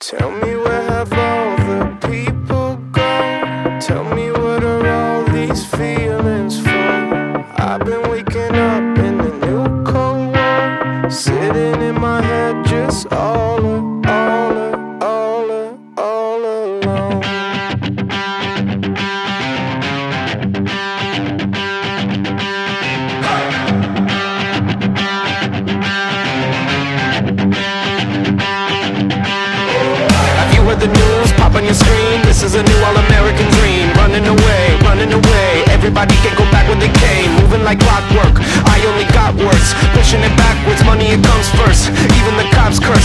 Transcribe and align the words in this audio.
Tell 0.00 0.30
me 0.30 0.56
where 0.56 0.82
have 0.82 1.12
all 1.12 1.56
the 1.58 1.98
people 2.08 2.76
gone? 2.90 3.78
Tell 3.80 4.02
me 4.02 4.30
what 4.30 4.64
are 4.64 4.86
all 4.88 5.24
these 5.24 5.66
feelings 5.66 6.58
for? 6.58 7.44
I've 7.58 7.84
been 7.84 8.08
waking 8.10 8.56
up 8.56 8.98
in 8.98 9.18
the 9.18 9.46
new 9.46 9.84
cold 9.84 10.34
war, 10.34 11.10
sitting 11.10 11.82
in 11.82 12.00
my 12.00 12.22
head 12.22 12.64
just 12.64 13.12
all, 13.12 13.29
Moving 36.80 37.62
like 37.62 37.80
clockwork. 37.80 38.40
I 38.64 38.80
only 38.88 39.04
got 39.12 39.36
worse. 39.36 39.74
Pushing 39.92 40.24
it 40.24 40.32
backwards. 40.40 40.80
Money 40.84 41.12
it 41.12 41.20
comes 41.20 41.48
first. 41.60 41.92
Even 41.92 42.32
the 42.40 42.48
cops 42.56 42.80
curse. 42.80 43.04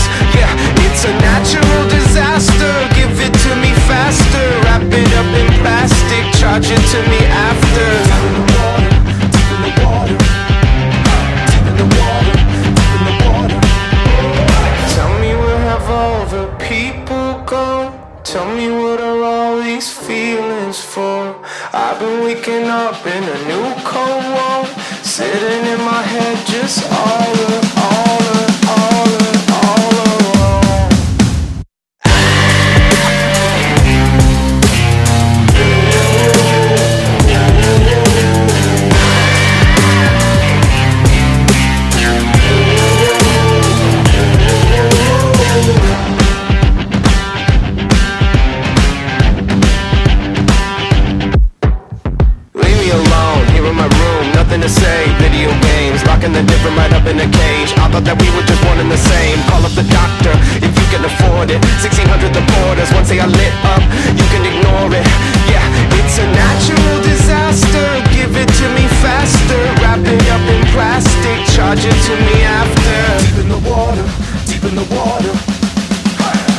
Nothing 54.56 54.68
to 54.68 54.80
say. 54.80 55.04
Video 55.20 55.50
games, 55.60 56.04
locking 56.06 56.32
the 56.32 56.42
different 56.42 56.76
right 56.76 56.92
up 56.92 57.06
in 57.06 57.18
a 57.20 57.28
cage. 57.28 57.72
I 57.76 57.88
thought 57.92 58.04
that 58.04 58.16
we 58.20 58.28
were 58.32 58.44
just 58.46 58.62
one 58.64 58.78
and 58.80 58.90
the 58.90 58.96
same. 58.96 59.36
Call 59.48 59.60
up 59.64 59.72
the 59.76 59.84
doctor 59.84 60.32
if 60.64 60.72
you 60.72 60.86
can 60.88 61.04
afford 61.04 61.50
it. 61.50 61.60
1600 61.84 62.32
the 62.32 62.44
borders, 62.56 62.88
once 62.92 63.08
they 63.08 63.20
are 63.20 63.28
lit 63.28 63.54
up, 63.68 63.82
you 64.16 64.26
can 64.32 64.42
ignore 64.44 64.92
it. 64.92 65.06
Yeah, 65.50 65.64
it's 66.00 66.16
a 66.18 66.26
natural 66.32 66.96
disaster. 67.04 67.86
Give 68.12 68.32
it 68.36 68.48
to 68.48 68.66
me 68.72 68.84
faster. 69.04 69.60
Wrap 69.82 70.00
it 70.00 70.24
up 70.32 70.44
in 70.48 70.62
plastic, 70.72 71.38
charge 71.52 71.84
it 71.84 71.98
to 72.08 72.14
me 72.16 72.36
after. 72.44 73.00
Deep 73.20 73.38
in 73.44 73.48
the 73.52 73.60
water, 73.68 74.06
deep 74.48 74.64
in 74.64 74.74
the 74.76 74.86
water. 74.94 75.32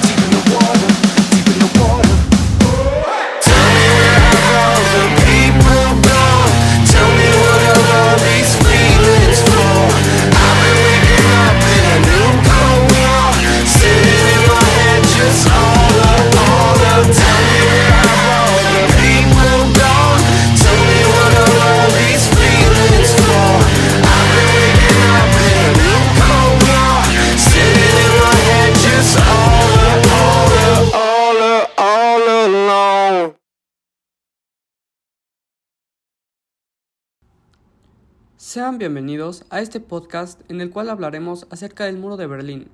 Deep 0.06 0.22
in 0.22 0.32
the 0.38 0.44
water, 0.54 0.90
deep 1.34 1.48
in 1.50 1.58
the 1.66 1.72
water. 1.82 2.27
Sean 38.50 38.78
bienvenidos 38.78 39.44
a 39.50 39.60
este 39.60 39.82
podcast 39.82 40.40
en 40.50 40.62
el 40.62 40.70
cual 40.70 40.90
hablaremos 40.90 41.48
acerca 41.50 41.84
del 41.84 41.98
muro 41.98 42.16
de 42.16 42.28
Berlín. 42.28 42.70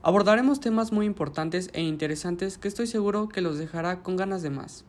Abordaremos 0.00 0.60
temas 0.60 0.92
muy 0.92 1.04
importantes 1.04 1.68
e 1.74 1.82
interesantes 1.82 2.56
que 2.56 2.68
estoy 2.68 2.86
seguro 2.86 3.28
que 3.28 3.42
los 3.42 3.58
dejará 3.58 4.02
con 4.02 4.16
ganas 4.16 4.40
de 4.40 4.48
más. 4.48 4.86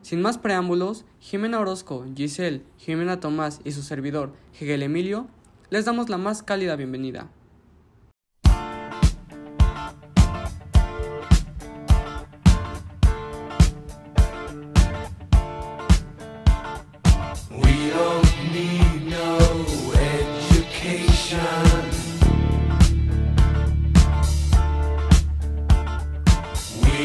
Sin 0.00 0.20
más 0.20 0.36
preámbulos, 0.36 1.04
Jimena 1.20 1.60
Orozco, 1.60 2.04
Giselle, 2.16 2.64
Jimena 2.76 3.20
Tomás 3.20 3.60
y 3.62 3.70
su 3.70 3.82
servidor, 3.82 4.32
Hegel 4.58 4.82
Emilio, 4.82 5.28
les 5.70 5.84
damos 5.84 6.08
la 6.08 6.18
más 6.18 6.42
cálida 6.42 6.74
bienvenida. 6.74 7.30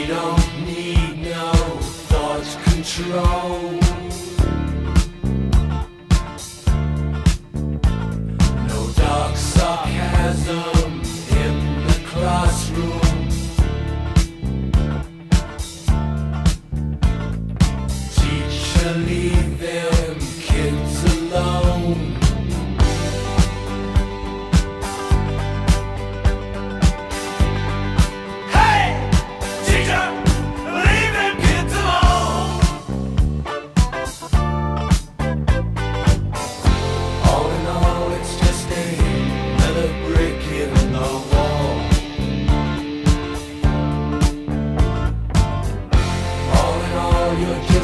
Don't 0.07 0.66
need 0.66 1.22
no 1.22 1.51
thought 2.07 2.57
control. 2.63 3.86
your 47.39 47.61
joy. 47.61 47.76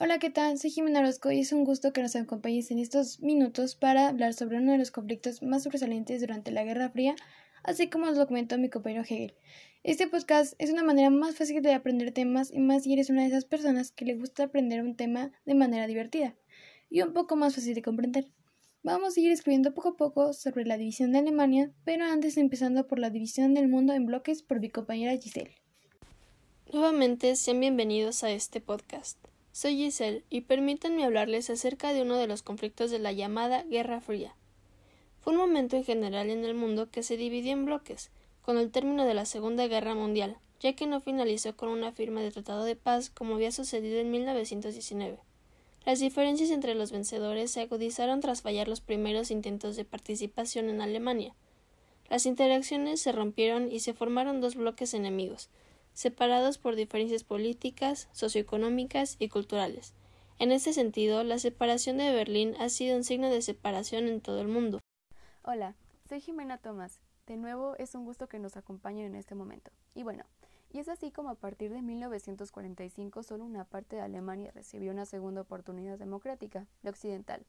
Hola, 0.00 0.20
¿qué 0.20 0.30
tal? 0.30 0.56
Soy 0.60 0.70
Jimena 0.70 1.00
Orozco 1.00 1.32
y 1.32 1.40
es 1.40 1.50
un 1.50 1.64
gusto 1.64 1.92
que 1.92 2.02
nos 2.02 2.14
acompañes 2.14 2.70
en 2.70 2.78
estos 2.78 3.18
minutos 3.18 3.74
para 3.74 4.06
hablar 4.06 4.32
sobre 4.32 4.58
uno 4.58 4.70
de 4.70 4.78
los 4.78 4.92
conflictos 4.92 5.42
más 5.42 5.64
sobresalientes 5.64 6.20
durante 6.20 6.52
la 6.52 6.62
Guerra 6.62 6.88
Fría, 6.88 7.16
así 7.64 7.90
como 7.90 8.06
lo 8.06 8.14
documentó 8.14 8.58
mi 8.58 8.70
compañero 8.70 9.02
Hegel. 9.02 9.34
Este 9.82 10.06
podcast 10.06 10.54
es 10.58 10.70
una 10.70 10.84
manera 10.84 11.10
más 11.10 11.34
fácil 11.34 11.62
de 11.62 11.74
aprender 11.74 12.12
temas 12.12 12.52
y 12.52 12.60
más 12.60 12.84
si 12.84 12.92
eres 12.92 13.10
una 13.10 13.22
de 13.22 13.26
esas 13.26 13.44
personas 13.44 13.90
que 13.90 14.04
le 14.04 14.14
gusta 14.14 14.44
aprender 14.44 14.82
un 14.82 14.94
tema 14.94 15.32
de 15.44 15.56
manera 15.56 15.88
divertida 15.88 16.36
y 16.88 17.02
un 17.02 17.12
poco 17.12 17.34
más 17.34 17.56
fácil 17.56 17.74
de 17.74 17.82
comprender. 17.82 18.28
Vamos 18.84 19.16
a 19.16 19.20
ir 19.20 19.32
escribiendo 19.32 19.74
poco 19.74 19.88
a 19.88 19.96
poco 19.96 20.32
sobre 20.32 20.64
la 20.64 20.78
división 20.78 21.10
de 21.10 21.18
Alemania, 21.18 21.72
pero 21.84 22.04
antes 22.04 22.36
empezando 22.36 22.86
por 22.86 23.00
la 23.00 23.10
división 23.10 23.52
del 23.52 23.66
mundo 23.66 23.94
en 23.94 24.06
bloques 24.06 24.44
por 24.44 24.60
mi 24.60 24.70
compañera 24.70 25.20
Giselle. 25.20 25.56
Nuevamente 26.72 27.34
sean 27.34 27.58
bienvenidos 27.58 28.22
a 28.22 28.30
este 28.30 28.60
podcast. 28.60 29.18
Soy 29.58 29.74
Giselle 29.74 30.22
y 30.30 30.42
permítanme 30.42 31.04
hablarles 31.04 31.50
acerca 31.50 31.92
de 31.92 32.02
uno 32.02 32.16
de 32.16 32.28
los 32.28 32.44
conflictos 32.44 32.92
de 32.92 33.00
la 33.00 33.10
llamada 33.10 33.64
Guerra 33.64 34.00
Fría. 34.00 34.36
Fue 35.18 35.32
un 35.32 35.40
momento 35.40 35.74
en 35.74 35.82
general 35.82 36.30
en 36.30 36.44
el 36.44 36.54
mundo 36.54 36.92
que 36.92 37.02
se 37.02 37.16
dividió 37.16 37.54
en 37.54 37.64
bloques, 37.64 38.12
con 38.42 38.56
el 38.56 38.70
término 38.70 39.04
de 39.04 39.14
la 39.14 39.24
Segunda 39.24 39.66
Guerra 39.66 39.96
Mundial, 39.96 40.36
ya 40.60 40.74
que 40.74 40.86
no 40.86 41.00
finalizó 41.00 41.56
con 41.56 41.70
una 41.70 41.90
firma 41.90 42.20
de 42.20 42.30
tratado 42.30 42.62
de 42.62 42.76
paz 42.76 43.10
como 43.10 43.34
había 43.34 43.50
sucedido 43.50 43.98
en 43.98 44.12
1919. 44.12 45.18
Las 45.84 45.98
diferencias 45.98 46.50
entre 46.50 46.76
los 46.76 46.92
vencedores 46.92 47.50
se 47.50 47.62
agudizaron 47.62 48.20
tras 48.20 48.42
fallar 48.42 48.68
los 48.68 48.80
primeros 48.80 49.32
intentos 49.32 49.74
de 49.74 49.84
participación 49.84 50.68
en 50.68 50.82
Alemania. 50.82 51.34
Las 52.08 52.26
interacciones 52.26 53.00
se 53.00 53.10
rompieron 53.10 53.72
y 53.72 53.80
se 53.80 53.92
formaron 53.92 54.40
dos 54.40 54.54
bloques 54.54 54.94
enemigos, 54.94 55.50
separados 55.92 56.58
por 56.58 56.76
diferencias 56.76 57.24
políticas, 57.24 58.08
socioeconómicas 58.12 59.16
y 59.18 59.28
culturales. 59.28 59.94
En 60.38 60.52
este 60.52 60.72
sentido, 60.72 61.24
la 61.24 61.38
separación 61.38 61.98
de 61.98 62.12
Berlín 62.12 62.54
ha 62.60 62.68
sido 62.68 62.96
un 62.96 63.04
signo 63.04 63.28
de 63.28 63.42
separación 63.42 64.06
en 64.06 64.20
todo 64.20 64.40
el 64.40 64.48
mundo. 64.48 64.80
Hola, 65.42 65.74
soy 66.08 66.20
Jimena 66.20 66.58
Tomás. 66.58 67.00
De 67.26 67.36
nuevo 67.36 67.74
es 67.76 67.94
un 67.94 68.04
gusto 68.04 68.28
que 68.28 68.38
nos 68.38 68.56
acompañen 68.56 69.06
en 69.06 69.14
este 69.16 69.34
momento. 69.34 69.70
Y 69.94 70.02
bueno, 70.02 70.24
y 70.70 70.78
es 70.78 70.88
así 70.88 71.10
como 71.10 71.30
a 71.30 71.34
partir 71.34 71.72
de 71.72 71.82
1945 71.82 73.22
solo 73.22 73.44
una 73.44 73.64
parte 73.64 73.96
de 73.96 74.02
Alemania 74.02 74.52
recibió 74.54 74.92
una 74.92 75.06
segunda 75.06 75.40
oportunidad 75.40 75.98
democrática, 75.98 76.66
la 76.82 76.90
occidental. 76.90 77.44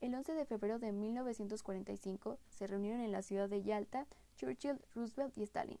El 0.00 0.14
11 0.14 0.34
de 0.34 0.44
febrero 0.44 0.78
de 0.78 0.92
1945 0.92 2.38
se 2.48 2.66
reunieron 2.66 3.00
en 3.00 3.12
la 3.12 3.22
ciudad 3.22 3.48
de 3.48 3.62
Yalta 3.62 4.06
Churchill, 4.36 4.80
Roosevelt 4.94 5.36
y 5.38 5.42
Stalin. 5.44 5.78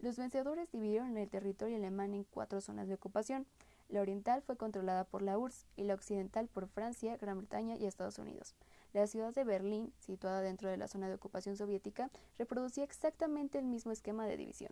Los 0.00 0.16
vencedores 0.16 0.70
dividieron 0.70 1.16
el 1.16 1.28
territorio 1.28 1.76
alemán 1.76 2.14
en 2.14 2.22
cuatro 2.22 2.60
zonas 2.60 2.86
de 2.86 2.94
ocupación. 2.94 3.46
La 3.88 4.00
oriental 4.00 4.42
fue 4.42 4.56
controlada 4.56 5.04
por 5.04 5.22
la 5.22 5.36
URSS 5.38 5.66
y 5.76 5.84
la 5.84 5.94
occidental 5.94 6.46
por 6.46 6.68
Francia, 6.68 7.16
Gran 7.16 7.38
Bretaña 7.38 7.74
y 7.74 7.86
Estados 7.86 8.18
Unidos. 8.18 8.54
La 8.92 9.08
ciudad 9.08 9.34
de 9.34 9.42
Berlín, 9.42 9.92
situada 9.98 10.40
dentro 10.40 10.70
de 10.70 10.76
la 10.76 10.86
zona 10.86 11.08
de 11.08 11.14
ocupación 11.14 11.56
soviética, 11.56 12.10
reproducía 12.38 12.84
exactamente 12.84 13.58
el 13.58 13.64
mismo 13.64 13.90
esquema 13.90 14.24
de 14.26 14.36
división. 14.36 14.70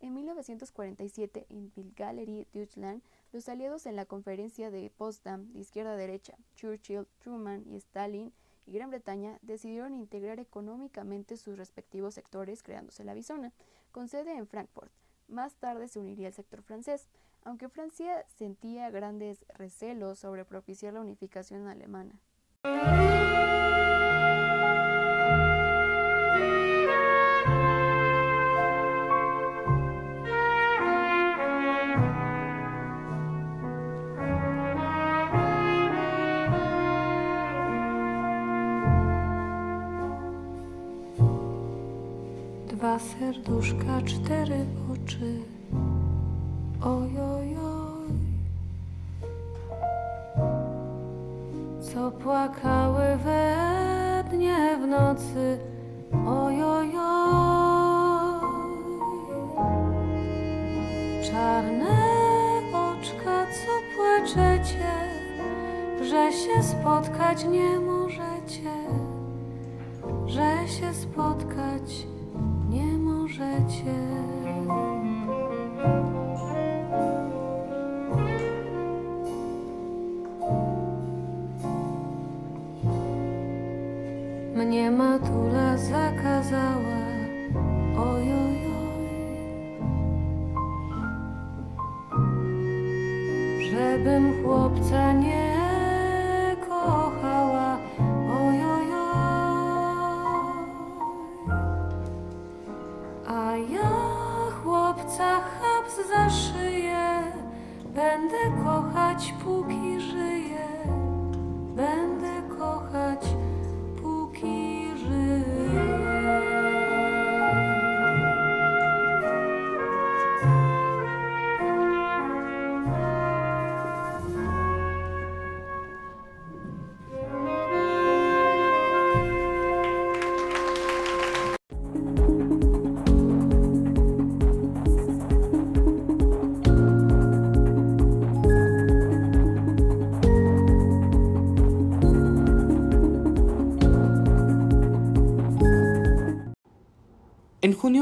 En 0.00 0.12
1947, 0.12 1.46
en 1.48 1.72
Gallery 1.96 2.46
Deutschland, 2.52 3.02
los 3.32 3.48
aliados 3.48 3.86
en 3.86 3.96
la 3.96 4.04
conferencia 4.04 4.70
de 4.70 4.90
Potsdam 4.90 5.50
de 5.54 5.60
izquierda 5.60 5.92
a 5.92 5.96
derecha, 5.96 6.36
Churchill, 6.54 7.06
Truman 7.20 7.64
y 7.66 7.76
Stalin, 7.76 8.30
y 8.66 8.72
Gran 8.72 8.90
Bretaña 8.90 9.38
decidieron 9.42 9.94
integrar 9.94 10.40
económicamente 10.40 11.36
sus 11.36 11.58
respectivos 11.58 12.14
sectores 12.14 12.62
creándose 12.62 13.04
la 13.04 13.14
Bisona, 13.14 13.52
con 13.94 14.08
sede 14.08 14.36
en 14.36 14.48
Frankfurt. 14.48 14.92
Más 15.28 15.54
tarde 15.54 15.86
se 15.86 16.00
uniría 16.00 16.26
el 16.26 16.34
sector 16.34 16.62
francés, 16.62 17.08
aunque 17.44 17.68
Francia 17.68 18.26
sentía 18.26 18.90
grandes 18.90 19.46
recelos 19.54 20.18
sobre 20.18 20.44
propiciar 20.44 20.94
la 20.94 21.00
unificación 21.00 21.68
alemana. 21.68 22.20
Serduszka, 43.24 44.02
cztery 44.02 44.66
oczy. 44.92 45.53
借 73.66 74.33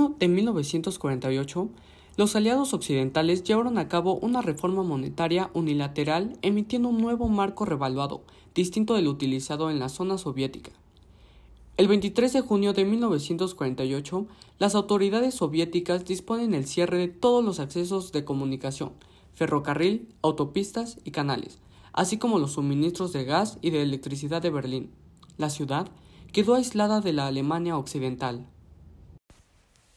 De 0.08 0.26
1948, 0.26 1.68
los 2.16 2.34
aliados 2.34 2.74
occidentales 2.74 3.44
llevaron 3.44 3.78
a 3.78 3.88
cabo 3.88 4.16
una 4.16 4.42
reforma 4.42 4.82
monetaria 4.82 5.50
unilateral 5.54 6.36
emitiendo 6.42 6.88
un 6.88 6.98
nuevo 7.00 7.28
marco 7.28 7.64
revaluado, 7.64 8.22
distinto 8.54 8.94
del 8.94 9.06
utilizado 9.06 9.70
en 9.70 9.78
la 9.78 9.88
zona 9.88 10.18
soviética. 10.18 10.72
El 11.76 11.86
23 11.86 12.32
de 12.32 12.40
junio 12.40 12.72
de 12.72 12.84
1948, 12.84 14.26
las 14.58 14.74
autoridades 14.74 15.34
soviéticas 15.34 16.04
disponen 16.04 16.52
el 16.52 16.66
cierre 16.66 16.98
de 16.98 17.08
todos 17.08 17.44
los 17.44 17.60
accesos 17.60 18.10
de 18.10 18.24
comunicación, 18.24 18.92
ferrocarril, 19.34 20.08
autopistas 20.20 20.98
y 21.04 21.12
canales, 21.12 21.58
así 21.92 22.18
como 22.18 22.40
los 22.40 22.52
suministros 22.52 23.12
de 23.12 23.24
gas 23.24 23.58
y 23.62 23.70
de 23.70 23.82
electricidad 23.82 24.42
de 24.42 24.50
Berlín. 24.50 24.90
La 25.38 25.48
ciudad 25.48 25.88
quedó 26.32 26.54
aislada 26.54 27.00
de 27.00 27.12
la 27.12 27.28
Alemania 27.28 27.78
occidental. 27.78 28.46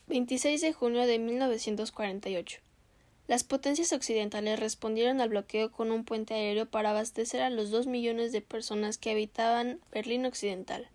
26 0.07 0.61
de 0.61 0.71
junio 0.71 1.07
de 1.07 1.17
1948. 1.17 2.59
Las 3.27 3.43
potencias 3.43 3.91
occidentales 3.91 4.59
respondieron 4.59 5.19
al 5.19 5.29
bloqueo 5.29 5.71
con 5.71 5.91
un 5.91 6.05
puente 6.05 6.35
aéreo 6.35 6.67
para 6.67 6.91
abastecer 6.91 7.41
a 7.41 7.49
los 7.49 7.71
dos 7.71 7.87
millones 7.87 8.31
de 8.31 8.41
personas 8.41 8.99
que 8.99 9.09
habitaban 9.09 9.79
Berlín 9.91 10.27
Occidental. 10.27 10.89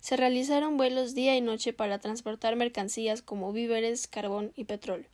Se 0.00 0.16
realizaron 0.16 0.78
vuelos 0.78 1.14
día 1.14 1.36
y 1.36 1.42
noche 1.42 1.74
para 1.74 1.98
transportar 1.98 2.56
mercancías 2.56 3.20
como 3.20 3.52
víveres, 3.52 4.06
carbón 4.06 4.52
y 4.56 4.64
petróleo. 4.64 5.10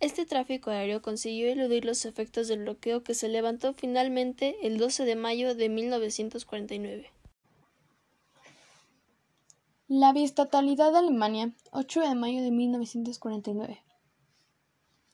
este 0.00 0.24
tráfico 0.24 0.70
aéreo 0.70 1.02
consiguió 1.02 1.52
eludir 1.52 1.84
los 1.84 2.06
efectos 2.06 2.48
del 2.48 2.60
bloqueo 2.60 3.02
que 3.02 3.12
se 3.12 3.28
levantó 3.28 3.74
finalmente 3.74 4.56
el 4.62 4.78
12 4.78 5.04
de 5.04 5.16
mayo 5.16 5.54
de 5.54 5.68
1949. 5.68 7.10
La 9.86 10.14
biestatalidad 10.14 10.92
de 10.92 10.98
Alemania, 10.98 11.52
8 11.72 12.00
de 12.00 12.14
mayo 12.14 12.42
de 12.42 12.50
1949. 12.50 13.82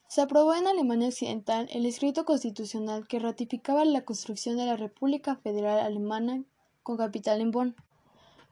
Se 0.07 0.21
aprobó 0.21 0.55
en 0.55 0.69
Alemania 0.69 1.09
Occidental 1.09 1.69
el 1.73 1.87
escrito 1.87 2.25
constitucional 2.25 3.09
que 3.09 3.19
ratificaba 3.19 3.85
la 3.85 4.05
construcción 4.05 4.57
de 4.57 4.67
la 4.67 4.77
República 4.77 5.35
Federal 5.35 5.81
Alemana 5.81 6.45
con 6.85 6.99
capital 6.99 7.41
en 7.41 7.51
Bonn. 7.51 7.75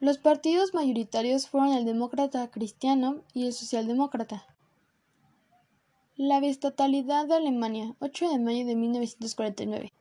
Los 0.01 0.19
partidos 0.19 0.75
mayoritarios 0.75 1.47
fueron 1.47 1.73
el 1.73 1.85
demócrata 1.85 2.51
cristiano 2.51 3.23
y 3.33 3.47
el 3.47 3.53
socialdemócrata. 3.53 4.45
La 6.17 6.41
biestatalidad 6.41 7.29
de 7.29 7.35
Alemania, 7.35 7.95
8 8.01 8.29
de 8.29 8.39
mayo 8.41 8.67
de 8.67 8.75
1949. 8.75 9.93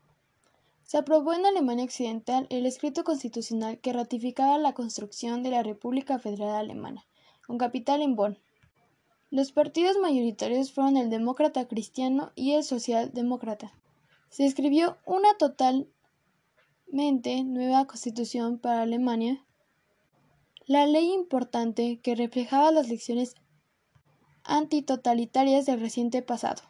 Se 0.88 0.96
aprobó 0.96 1.34
en 1.34 1.44
Alemania 1.44 1.84
Occidental 1.84 2.46
el 2.48 2.64
escrito 2.64 3.04
constitucional 3.04 3.78
que 3.78 3.92
ratificaba 3.92 4.56
la 4.56 4.72
construcción 4.72 5.42
de 5.42 5.50
la 5.50 5.62
República 5.62 6.18
Federal 6.18 6.56
Alemana, 6.56 7.04
con 7.46 7.58
capital 7.58 8.00
en 8.00 8.16
Bonn. 8.16 8.38
Los 9.28 9.52
partidos 9.52 9.98
mayoritarios 9.98 10.72
fueron 10.72 10.96
el 10.96 11.10
demócrata 11.10 11.68
cristiano 11.68 12.32
y 12.34 12.52
el 12.52 12.64
socialdemócrata. 12.64 13.74
Se 14.30 14.46
escribió 14.46 14.96
una 15.04 15.28
totalmente 15.36 15.90
nueva 17.44 17.86
constitución 17.86 18.58
para 18.58 18.80
Alemania, 18.80 19.44
la 20.64 20.86
ley 20.86 21.12
importante 21.12 22.00
que 22.00 22.14
reflejaba 22.14 22.72
las 22.72 22.88
lecciones 22.88 23.34
antitotalitarias 24.42 25.66
del 25.66 25.80
reciente 25.80 26.22
pasado. 26.22 26.62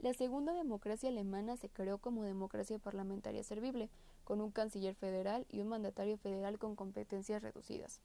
La 0.00 0.14
segunda 0.14 0.54
democracia 0.54 1.08
alemana 1.08 1.56
se 1.56 1.68
creó 1.68 1.98
como 1.98 2.22
democracia 2.22 2.78
parlamentaria 2.78 3.42
servible, 3.42 3.90
con 4.22 4.40
un 4.40 4.52
canciller 4.52 4.94
federal 4.94 5.44
y 5.50 5.58
un 5.58 5.66
mandatario 5.66 6.16
federal 6.16 6.56
con 6.56 6.76
competencias 6.76 7.42
reducidas. 7.42 8.00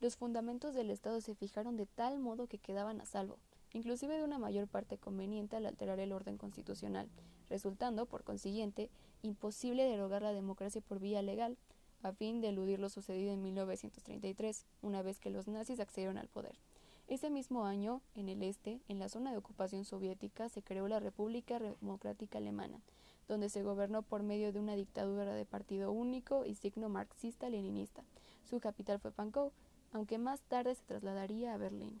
Los 0.00 0.16
fundamentos 0.16 0.74
del 0.74 0.90
Estado 0.90 1.20
se 1.20 1.34
fijaron 1.34 1.76
de 1.76 1.84
tal 1.84 2.18
modo 2.18 2.46
que 2.46 2.56
quedaban 2.56 3.02
a 3.02 3.04
salvo, 3.04 3.36
inclusive 3.74 4.16
de 4.16 4.24
una 4.24 4.38
mayor 4.38 4.68
parte 4.68 4.96
conveniente 4.96 5.56
al 5.56 5.66
alterar 5.66 6.00
el 6.00 6.12
orden 6.12 6.38
constitucional, 6.38 7.10
resultando, 7.50 8.06
por 8.06 8.24
consiguiente, 8.24 8.88
imposible 9.20 9.84
derogar 9.84 10.22
la 10.22 10.32
democracia 10.32 10.80
por 10.80 10.98
vía 10.98 11.20
legal, 11.20 11.58
a 12.02 12.12
fin 12.12 12.40
de 12.40 12.48
eludir 12.48 12.80
lo 12.80 12.88
sucedido 12.88 13.34
en 13.34 13.42
1933, 13.42 14.64
una 14.80 15.02
vez 15.02 15.20
que 15.20 15.28
los 15.28 15.46
nazis 15.46 15.78
accedieron 15.78 16.16
al 16.16 16.28
poder. 16.28 16.56
Ese 17.06 17.28
mismo 17.28 17.66
año, 17.66 18.00
en 18.14 18.30
el 18.30 18.42
este, 18.42 18.80
en 18.88 18.98
la 18.98 19.10
zona 19.10 19.30
de 19.30 19.36
ocupación 19.36 19.84
soviética, 19.84 20.48
se 20.48 20.62
creó 20.62 20.88
la 20.88 21.00
República 21.00 21.58
Democrática 21.58 22.38
Alemana, 22.38 22.80
donde 23.28 23.50
se 23.50 23.62
gobernó 23.62 24.00
por 24.02 24.22
medio 24.22 24.52
de 24.52 24.58
una 24.58 24.74
dictadura 24.74 25.34
de 25.34 25.44
partido 25.44 25.92
único 25.92 26.46
y 26.46 26.54
signo 26.54 26.88
marxista-leninista. 26.88 28.04
Su 28.48 28.58
capital 28.58 29.00
fue 29.00 29.12
Pankow, 29.12 29.52
aunque 29.92 30.16
más 30.16 30.40
tarde 30.42 30.74
se 30.74 30.84
trasladaría 30.84 31.52
a 31.52 31.58
Berlín. 31.58 32.00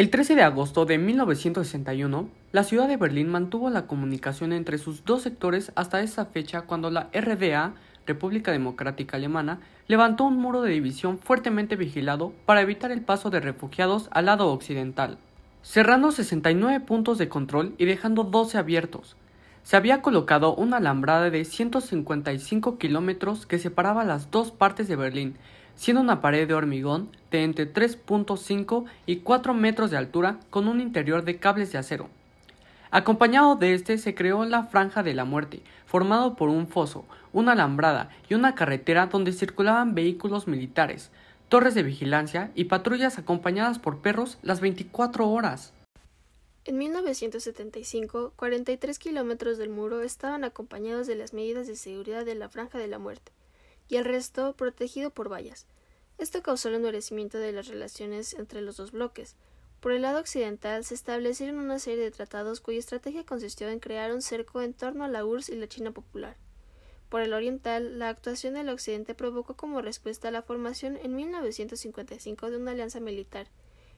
El 0.00 0.08
13 0.08 0.34
de 0.34 0.42
agosto 0.42 0.86
de 0.86 0.96
1961, 0.96 2.30
la 2.52 2.64
ciudad 2.64 2.88
de 2.88 2.96
Berlín 2.96 3.28
mantuvo 3.28 3.68
la 3.68 3.86
comunicación 3.86 4.54
entre 4.54 4.78
sus 4.78 5.04
dos 5.04 5.20
sectores 5.20 5.72
hasta 5.74 6.00
esa 6.00 6.24
fecha 6.24 6.62
cuando 6.62 6.90
la 6.90 7.10
RDA, 7.12 7.74
República 8.06 8.50
Democrática 8.50 9.18
Alemana, 9.18 9.60
levantó 9.88 10.24
un 10.24 10.38
muro 10.38 10.62
de 10.62 10.72
división 10.72 11.18
fuertemente 11.18 11.76
vigilado 11.76 12.32
para 12.46 12.62
evitar 12.62 12.92
el 12.92 13.02
paso 13.02 13.28
de 13.28 13.40
refugiados 13.40 14.08
al 14.10 14.24
lado 14.24 14.50
occidental, 14.50 15.18
cerrando 15.60 16.12
69 16.12 16.80
puntos 16.80 17.18
de 17.18 17.28
control 17.28 17.74
y 17.76 17.84
dejando 17.84 18.24
12 18.24 18.56
abiertos. 18.56 19.16
Se 19.64 19.76
había 19.76 20.00
colocado 20.00 20.54
una 20.54 20.78
alambrada 20.78 21.28
de 21.28 21.44
155 21.44 22.78
kilómetros 22.78 23.44
que 23.44 23.58
separaba 23.58 24.04
las 24.04 24.30
dos 24.30 24.50
partes 24.50 24.88
de 24.88 24.96
Berlín 24.96 25.36
siendo 25.80 26.02
una 26.02 26.20
pared 26.20 26.46
de 26.46 26.52
hormigón 26.52 27.08
de 27.30 27.42
entre 27.42 27.72
3.5 27.72 28.84
y 29.06 29.20
4 29.20 29.54
metros 29.54 29.90
de 29.90 29.96
altura 29.96 30.38
con 30.50 30.68
un 30.68 30.78
interior 30.78 31.24
de 31.24 31.38
cables 31.38 31.72
de 31.72 31.78
acero. 31.78 32.10
Acompañado 32.90 33.56
de 33.56 33.72
este 33.72 33.96
se 33.96 34.14
creó 34.14 34.44
la 34.44 34.64
Franja 34.64 35.02
de 35.02 35.14
la 35.14 35.24
Muerte, 35.24 35.62
formado 35.86 36.36
por 36.36 36.50
un 36.50 36.68
foso, 36.68 37.06
una 37.32 37.52
alambrada 37.52 38.10
y 38.28 38.34
una 38.34 38.54
carretera 38.54 39.06
donde 39.06 39.32
circulaban 39.32 39.94
vehículos 39.94 40.46
militares, 40.46 41.10
torres 41.48 41.74
de 41.74 41.82
vigilancia 41.82 42.50
y 42.54 42.64
patrullas 42.64 43.18
acompañadas 43.18 43.78
por 43.78 44.02
perros 44.02 44.36
las 44.42 44.60
24 44.60 45.30
horas. 45.30 45.72
En 46.66 46.76
1975, 46.76 48.34
43 48.36 48.98
kilómetros 48.98 49.56
del 49.56 49.70
muro 49.70 50.02
estaban 50.02 50.44
acompañados 50.44 51.06
de 51.06 51.14
las 51.14 51.32
medidas 51.32 51.66
de 51.66 51.76
seguridad 51.76 52.26
de 52.26 52.34
la 52.34 52.50
Franja 52.50 52.76
de 52.76 52.86
la 52.86 52.98
Muerte 52.98 53.32
y 53.90 53.96
el 53.96 54.06
resto 54.06 54.54
protegido 54.54 55.10
por 55.10 55.30
vallas. 55.30 55.66
Esto 56.16 56.42
causó 56.42 56.68
el 56.68 56.76
endurecimiento 56.76 57.38
de 57.38 57.52
las 57.52 57.66
relaciones 57.66 58.34
entre 58.34 58.62
los 58.62 58.76
dos 58.76 58.92
bloques. 58.92 59.36
Por 59.80 59.92
el 59.92 60.02
lado 60.02 60.20
occidental 60.20 60.84
se 60.84 60.94
establecieron 60.94 61.58
una 61.58 61.78
serie 61.78 62.04
de 62.04 62.10
tratados 62.10 62.60
cuya 62.60 62.78
estrategia 62.78 63.26
consistió 63.26 63.68
en 63.68 63.80
crear 63.80 64.12
un 64.14 64.22
cerco 64.22 64.62
en 64.62 64.74
torno 64.74 65.04
a 65.04 65.08
la 65.08 65.24
URSS 65.24 65.48
y 65.50 65.56
la 65.56 65.68
China 65.68 65.90
popular. 65.90 66.36
Por 67.08 67.22
el 67.22 67.32
oriental, 67.32 67.98
la 67.98 68.08
actuación 68.08 68.54
del 68.54 68.68
occidente 68.68 69.16
provocó 69.16 69.56
como 69.56 69.82
respuesta 69.82 70.30
la 70.30 70.42
formación 70.42 70.96
en 70.96 71.16
1955 71.16 72.50
de 72.50 72.56
una 72.58 72.70
alianza 72.70 73.00
militar, 73.00 73.48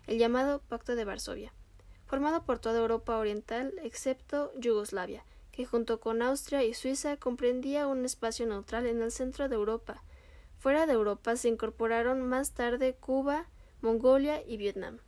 el 0.07 0.19
llamado 0.19 0.63
Pacto 0.63 0.97
de 0.97 1.05
Varsovia, 1.05 1.53
formado 2.07 2.45
por 2.45 2.59
toda 2.59 2.79
Europa 2.79 3.19
oriental 3.19 3.75
excepto 3.83 4.51
Yugoslavia, 4.57 5.25
que 5.53 5.67
junto 5.67 6.01
con 6.01 6.23
Austria 6.23 6.65
y 6.65 6.75
Suiza 6.75 7.17
comprendía 7.19 7.87
un 7.87 8.05
espacio 8.05 8.47
neutral 8.47 8.87
en 8.87 9.03
el 9.03 9.13
centro 9.13 9.49
de 9.49 9.55
Europa. 9.55 10.03
Fuera 10.59 10.87
de 10.87 10.95
Europa 10.95 11.37
se 11.37 11.49
incorporaron 11.49 12.23
más 12.23 12.53
tarde 12.53 12.95
Cuba, 12.95 13.47
Mongolia 13.83 14.43
y 14.47 14.57
Vietnam. 14.57 14.99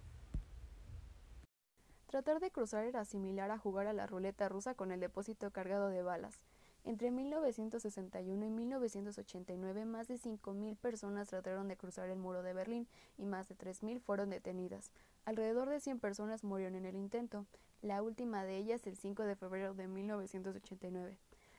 Tratar 2.09 2.39
de 2.41 2.51
cruzar 2.51 2.85
era 2.85 3.05
similar 3.05 3.51
a 3.51 3.59
jugar 3.59 3.87
a 3.87 3.93
la 3.93 4.07
ruleta 4.07 4.49
rusa 4.49 4.75
con 4.75 4.93
el 4.93 5.01
depósito 5.01 5.51
cargado 5.51 5.89
de 5.89 6.03
balas. 6.03 6.41
Entre 6.85 7.11
1961 7.11 8.45
y 8.45 8.51
1989, 8.51 9.87
más 9.87 10.07
de 10.07 10.17
5.000 10.17 10.77
personas 10.77 11.29
trataron 11.29 11.67
de 11.67 11.79
cruzar 11.79 12.11
el 12.11 12.19
muro 12.19 12.43
de 12.43 12.53
Berlín 12.53 12.87
y 13.17 13.25
más 13.25 13.49
de 13.49 13.57
3.000 13.57 14.01
fueron 14.01 14.29
detenidas. 14.29 14.91
Alrededor 15.25 15.71
de 15.71 15.81
100 15.81 15.99
personas 15.99 16.45
murieron 16.45 16.77
en 16.77 16.85
el 16.85 16.97
intento 16.97 17.47
la 17.85 18.03
última 18.03 18.45
de 18.45 18.57
ellas 18.57 18.87
el 18.87 18.97
5 18.97 19.25
de 19.25 19.37
febrero 19.37 19.75
de 19.75 19.87
1989. 19.89 21.19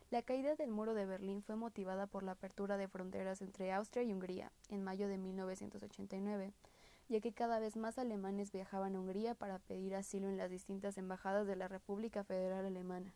La 0.09 0.23
caída 0.23 0.55
del 0.55 0.71
muro 0.71 0.95
de 0.95 1.05
Berlín 1.05 1.43
fue 1.43 1.55
motivada 1.55 2.07
por 2.07 2.23
la 2.23 2.31
apertura 2.31 2.77
de 2.77 2.88
fronteras 2.88 3.41
entre 3.41 3.71
Austria 3.71 4.03
y 4.03 4.11
Hungría 4.11 4.51
en 4.69 4.83
mayo 4.83 5.07
de 5.07 5.19
1989, 5.19 6.51
ya 7.09 7.19
que 7.19 7.31
cada 7.31 7.59
vez 7.59 7.75
más 7.75 7.99
alemanes 7.99 8.51
viajaban 8.51 8.95
a 8.95 8.99
Hungría 8.99 9.35
para 9.35 9.59
pedir 9.59 9.93
asilo 9.95 10.27
en 10.27 10.38
las 10.38 10.49
distintas 10.49 10.97
embajadas 10.97 11.45
de 11.45 11.55
la 11.55 11.67
República 11.67 12.23
Federal 12.23 12.65
Alemana. 12.65 13.13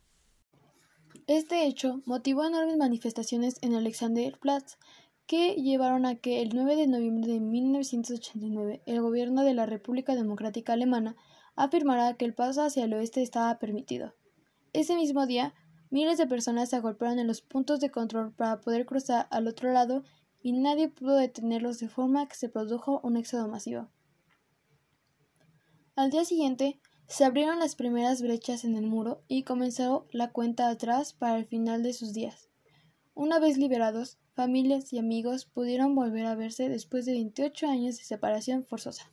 Este 1.25 1.65
hecho 1.65 2.01
motivó 2.05 2.45
enormes 2.45 2.77
manifestaciones 2.77 3.57
en 3.61 3.73
Alexanderplatz 3.73 4.77
que 5.25 5.55
llevaron 5.55 6.05
a 6.05 6.15
que 6.15 6.41
el 6.41 6.49
9 6.53 6.75
de 6.75 6.87
noviembre 6.87 7.31
de 7.31 7.39
1989 7.39 8.81
el 8.85 9.01
gobierno 9.01 9.43
de 9.43 9.55
la 9.55 9.65
República 9.65 10.13
Democrática 10.15 10.73
Alemana 10.73 11.15
afirmará 11.55 12.15
que 12.15 12.25
el 12.25 12.33
paso 12.33 12.61
hacia 12.61 12.85
el 12.85 12.93
oeste 12.93 13.21
estaba 13.21 13.59
permitido. 13.59 14.13
Ese 14.73 14.95
mismo 14.95 15.25
día, 15.25 15.53
miles 15.89 16.17
de 16.17 16.27
personas 16.27 16.69
se 16.69 16.75
agolparon 16.75 17.19
en 17.19 17.27
los 17.27 17.41
puntos 17.41 17.79
de 17.79 17.91
control 17.91 18.31
para 18.31 18.61
poder 18.61 18.85
cruzar 18.85 19.27
al 19.31 19.47
otro 19.47 19.71
lado 19.71 20.03
y 20.41 20.53
nadie 20.53 20.89
pudo 20.89 21.15
detenerlos 21.15 21.79
de 21.79 21.89
forma 21.89 22.27
que 22.27 22.35
se 22.35 22.49
produjo 22.49 23.01
un 23.03 23.17
éxodo 23.17 23.47
masivo. 23.47 23.89
Al 25.95 26.11
día 26.11 26.23
siguiente, 26.23 26.79
se 27.07 27.25
abrieron 27.25 27.59
las 27.59 27.75
primeras 27.75 28.21
brechas 28.21 28.63
en 28.63 28.75
el 28.75 28.85
muro 28.85 29.23
y 29.27 29.43
comenzó 29.43 30.07
la 30.11 30.31
cuenta 30.31 30.69
atrás 30.69 31.13
para 31.13 31.37
el 31.37 31.45
final 31.45 31.83
de 31.83 31.93
sus 31.93 32.13
días. 32.13 32.49
Una 33.15 33.39
vez 33.39 33.57
liberados, 33.57 34.19
familias 34.33 34.93
y 34.93 34.99
amigos 34.99 35.45
pudieron 35.45 35.95
volver 35.95 36.25
a 36.27 36.35
verse 36.35 36.69
después 36.69 37.05
de 37.05 37.13
28 37.13 37.67
años 37.67 37.97
de 37.97 38.03
separación 38.03 38.63
forzosa. 38.63 39.11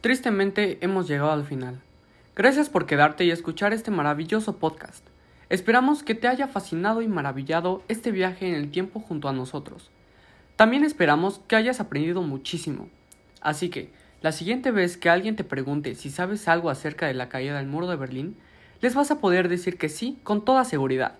Tristemente 0.00 0.78
hemos 0.80 1.08
llegado 1.08 1.32
al 1.32 1.44
final. 1.44 1.80
Gracias 2.36 2.68
por 2.68 2.86
quedarte 2.86 3.24
y 3.24 3.32
escuchar 3.32 3.72
este 3.72 3.90
maravilloso 3.90 4.56
podcast. 4.58 5.04
Esperamos 5.48 6.04
que 6.04 6.14
te 6.14 6.28
haya 6.28 6.46
fascinado 6.46 7.02
y 7.02 7.08
maravillado 7.08 7.82
este 7.88 8.12
viaje 8.12 8.46
en 8.46 8.54
el 8.54 8.70
tiempo 8.70 9.00
junto 9.00 9.28
a 9.28 9.32
nosotros. 9.32 9.90
También 10.54 10.84
esperamos 10.84 11.40
que 11.48 11.56
hayas 11.56 11.80
aprendido 11.80 12.22
muchísimo. 12.22 12.88
Así 13.40 13.70
que, 13.70 13.90
la 14.22 14.30
siguiente 14.30 14.70
vez 14.70 14.96
que 14.96 15.10
alguien 15.10 15.34
te 15.34 15.42
pregunte 15.42 15.96
si 15.96 16.10
sabes 16.10 16.46
algo 16.46 16.70
acerca 16.70 17.08
de 17.08 17.14
la 17.14 17.28
caída 17.28 17.56
del 17.56 17.66
muro 17.66 17.88
de 17.88 17.96
Berlín, 17.96 18.36
les 18.80 18.94
vas 18.94 19.10
a 19.10 19.18
poder 19.18 19.48
decir 19.48 19.78
que 19.78 19.88
sí 19.88 20.20
con 20.22 20.44
toda 20.44 20.64
seguridad. 20.64 21.16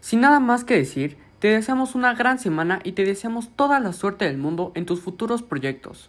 Sin 0.00 0.20
nada 0.20 0.38
más 0.38 0.62
que 0.62 0.76
decir, 0.76 1.18
te 1.40 1.48
deseamos 1.48 1.96
una 1.96 2.14
gran 2.14 2.38
semana 2.38 2.78
y 2.84 2.92
te 2.92 3.04
deseamos 3.04 3.48
toda 3.56 3.80
la 3.80 3.92
suerte 3.92 4.26
del 4.26 4.38
mundo 4.38 4.70
en 4.76 4.86
tus 4.86 5.00
futuros 5.00 5.42
proyectos. 5.42 6.08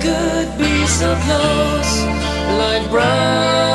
Could 0.00 0.58
be 0.58 0.86
so 0.86 1.14
close, 1.24 2.04
like 2.58 2.88
brothers? 2.90 3.67